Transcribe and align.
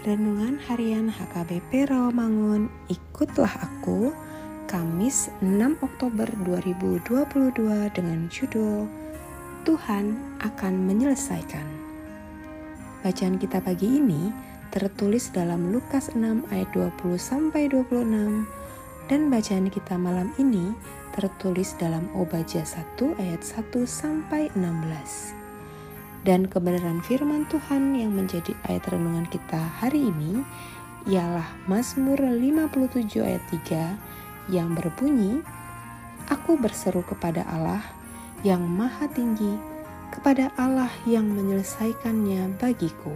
Renungan 0.00 0.56
Harian 0.64 1.12
HKBP 1.12 1.92
Rawamangun, 1.92 2.72
ikutlah 2.88 3.52
aku, 3.60 4.16
Kamis 4.64 5.28
6 5.44 5.76
Oktober 5.84 6.24
2022 6.40 7.28
dengan 7.92 8.24
judul 8.32 8.88
Tuhan 9.68 10.16
akan 10.40 10.74
menyelesaikan. 10.88 11.68
Bacaan 13.04 13.36
kita 13.36 13.60
pagi 13.60 14.00
ini 14.00 14.32
tertulis 14.72 15.28
dalam 15.36 15.68
Lukas 15.68 16.16
6 16.16 16.48
ayat 16.48 16.72
20 16.72 17.20
sampai 17.20 17.68
26 17.68 18.48
dan 19.12 19.28
bacaan 19.28 19.68
kita 19.68 20.00
malam 20.00 20.32
ini 20.40 20.72
tertulis 21.12 21.76
dalam 21.76 22.08
Obaja 22.16 22.64
1 22.64 23.20
ayat 23.20 23.44
1 23.44 23.84
sampai 23.84 24.48
16 24.56 25.39
dan 26.24 26.44
kebenaran 26.44 27.00
firman 27.00 27.48
Tuhan 27.48 27.96
yang 27.96 28.12
menjadi 28.12 28.52
ayat 28.68 28.84
renungan 28.92 29.24
kita 29.32 29.56
hari 29.80 30.12
ini 30.12 30.44
ialah 31.08 31.48
Mazmur 31.64 32.20
57 32.20 33.24
ayat 33.24 33.40
3 33.48 34.52
yang 34.52 34.76
berbunyi 34.76 35.40
Aku 36.30 36.54
berseru 36.60 37.02
kepada 37.02 37.42
Allah 37.48 37.82
yang 38.46 38.62
maha 38.62 39.10
tinggi 39.10 39.58
kepada 40.14 40.50
Allah 40.58 40.90
yang 41.06 41.26
menyelesaikannya 41.26 42.54
bagiku. 42.58 43.14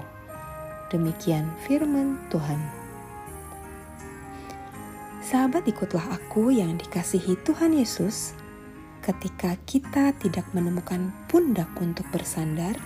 Demikian 0.91 1.51
firman 1.67 2.19
Tuhan. 2.31 2.59
Sahabat 5.25 5.67
ikutlah 5.67 6.15
aku 6.15 6.55
yang 6.55 6.79
dikasihi 6.79 7.39
Tuhan 7.43 7.75
Yesus. 7.75 8.37
Ketika 9.03 9.59
kita 9.69 10.17
tidak 10.17 10.49
menemukan 10.57 11.13
pundak 11.29 11.69
untuk 11.77 12.09
bersandar, 12.09 12.77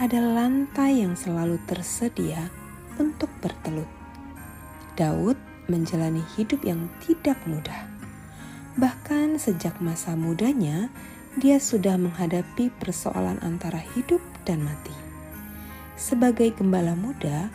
ada 0.00 0.20
lantai 0.20 1.04
yang 1.04 1.12
selalu 1.12 1.60
tersedia 1.68 2.48
untuk 2.96 3.28
bertelut. 3.44 3.88
Daud 4.96 5.36
menjalani 5.68 6.24
hidup 6.36 6.64
yang 6.64 6.88
tidak 7.04 7.36
mudah. 7.48 7.88
Bahkan 8.76 9.36
sejak 9.36 9.76
masa 9.84 10.16
mudanya, 10.16 10.88
dia 11.36 11.60
sudah 11.60 11.96
menghadapi 11.96 12.72
persoalan 12.76 13.40
antara 13.40 13.80
hidup 13.96 14.20
dan 14.44 14.64
mati. 14.64 14.92
Sebagai 15.96 16.52
gembala 16.56 16.96
muda, 16.96 17.52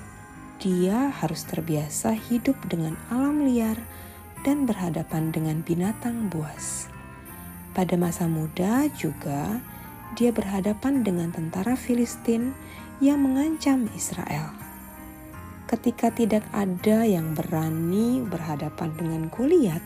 dia 0.58 1.14
harus 1.14 1.46
terbiasa 1.46 2.18
hidup 2.18 2.58
dengan 2.66 2.98
alam 3.14 3.46
liar 3.46 3.78
dan 4.42 4.66
berhadapan 4.66 5.30
dengan 5.30 5.62
binatang 5.62 6.30
buas. 6.30 6.90
Pada 7.78 7.94
masa 7.94 8.26
muda 8.26 8.90
juga, 8.98 9.62
dia 10.16 10.32
berhadapan 10.32 11.04
dengan 11.04 11.34
tentara 11.34 11.76
Filistin 11.76 12.56
yang 13.04 13.20
mengancam 13.26 13.90
Israel. 13.98 14.54
Ketika 15.68 16.14
tidak 16.14 16.48
ada 16.56 17.04
yang 17.04 17.36
berani 17.36 18.24
berhadapan 18.24 18.96
dengan 18.96 19.28
Goliat, 19.28 19.84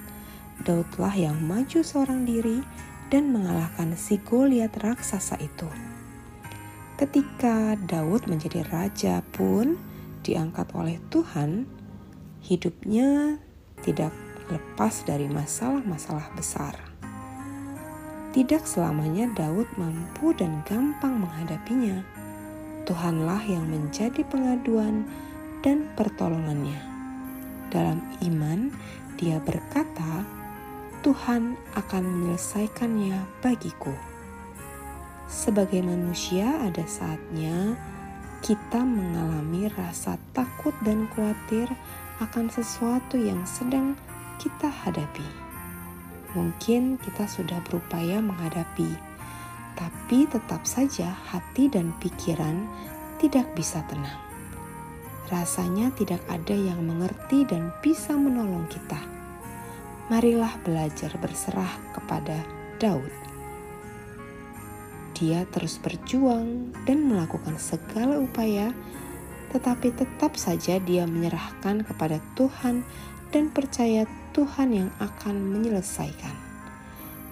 Daudlah 0.61 1.17
yang 1.17 1.41
maju 1.41 1.81
seorang 1.81 2.21
diri 2.21 2.61
dan 3.09 3.33
mengalahkan 3.33 3.97
si 3.97 4.21
Goliat 4.21 4.69
raksasa 4.77 5.41
itu. 5.41 5.65
Ketika 7.01 7.73
Daud 7.81 8.29
menjadi 8.29 8.61
raja 8.69 9.25
pun 9.33 9.73
diangkat 10.21 10.69
oleh 10.77 11.01
Tuhan, 11.09 11.65
hidupnya 12.45 13.41
tidak 13.81 14.13
lepas 14.53 15.01
dari 15.01 15.25
masalah-masalah 15.25 16.29
besar. 16.37 16.90
Tidak 18.31 18.63
selamanya 18.63 19.27
Daud 19.35 19.67
mampu 19.75 20.31
dan 20.31 20.63
gampang 20.63 21.19
menghadapinya. 21.19 21.99
Tuhanlah 22.87 23.43
yang 23.43 23.67
menjadi 23.67 24.23
pengaduan 24.23 25.03
dan 25.59 25.91
pertolongannya. 25.99 26.79
Dalam 27.67 27.99
iman, 28.23 28.71
dia 29.19 29.35
berkata, 29.43 30.23
"Tuhan 31.03 31.59
akan 31.75 32.03
menyelesaikannya 32.07 33.43
bagiku." 33.43 33.91
Sebagai 35.27 35.83
manusia, 35.83 36.55
ada 36.63 36.87
saatnya 36.87 37.75
kita 38.39 38.79
mengalami 38.79 39.67
rasa 39.75 40.15
takut 40.31 40.71
dan 40.87 41.03
khawatir 41.11 41.67
akan 42.23 42.47
sesuatu 42.47 43.19
yang 43.19 43.43
sedang 43.43 43.99
kita 44.39 44.71
hadapi 44.71 45.50
Mungkin 46.31 46.95
kita 46.95 47.27
sudah 47.27 47.59
berupaya 47.67 48.23
menghadapi, 48.23 48.87
tapi 49.75 50.27
tetap 50.31 50.63
saja 50.63 51.11
hati 51.27 51.67
dan 51.67 51.91
pikiran 51.99 52.67
tidak 53.19 53.51
bisa 53.51 53.83
tenang. 53.91 54.19
Rasanya 55.27 55.91
tidak 55.95 56.23
ada 56.31 56.55
yang 56.55 56.83
mengerti 56.83 57.47
dan 57.47 57.71
bisa 57.83 58.15
menolong 58.15 58.67
kita. 58.67 58.99
Marilah 60.11 60.59
belajar 60.63 61.15
berserah 61.19 61.71
kepada 61.95 62.43
Daud. 62.79 63.11
Dia 65.15 65.47
terus 65.51 65.79
berjuang 65.79 66.75
dan 66.83 67.07
melakukan 67.07 67.55
segala 67.55 68.19
upaya, 68.19 68.75
tetapi 69.55 69.95
tetap 69.95 70.35
saja 70.35 70.79
dia 70.83 71.07
menyerahkan 71.07 71.83
kepada 71.87 72.19
Tuhan 72.35 72.83
dan 73.31 73.51
percaya 73.51 74.05
Tuhan 74.35 74.69
yang 74.75 74.91
akan 74.99 75.35
menyelesaikan. 75.39 76.35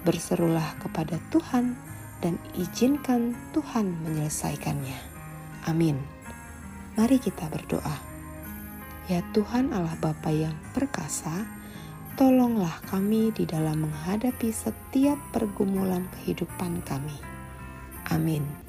Berserulah 0.04 0.80
kepada 0.80 1.20
Tuhan 1.28 1.76
dan 2.24 2.36
izinkan 2.56 3.36
Tuhan 3.52 4.00
menyelesaikannya. 4.04 4.96
Amin. 5.68 6.00
Mari 6.96 7.20
kita 7.20 7.48
berdoa. 7.48 7.96
Ya 9.08 9.24
Tuhan 9.32 9.72
Allah 9.72 9.96
Bapa 10.00 10.28
yang 10.32 10.56
perkasa, 10.76 11.44
tolonglah 12.20 12.80
kami 12.88 13.32
di 13.32 13.48
dalam 13.48 13.88
menghadapi 13.88 14.52
setiap 14.52 15.16
pergumulan 15.32 16.04
kehidupan 16.20 16.84
kami. 16.84 17.16
Amin. 18.12 18.59